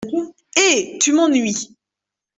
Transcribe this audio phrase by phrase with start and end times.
[0.67, 0.97] Eh!
[0.99, 1.59] tu m’ennuies!